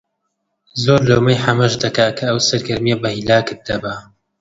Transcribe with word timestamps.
زۆر 0.83 0.99
لۆمەی 1.09 1.41
حەمەش 1.43 1.73
دەکا 1.83 2.07
کە 2.17 2.23
ئەو 2.29 2.39
سەرگەرمییە 2.47 2.97
بە 3.03 3.09
هیلاکت 3.17 3.59
دەبا 3.67 3.95